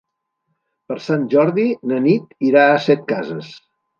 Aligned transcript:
Per 0.91 0.95
Sant 1.07 1.27
Jordi 1.33 1.67
na 1.91 2.01
Nit 2.07 2.33
irà 2.51 2.65
a 2.71 2.83
Setcases. 2.89 3.53